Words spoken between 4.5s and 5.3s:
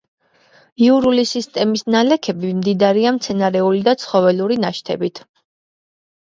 ნაშთებით.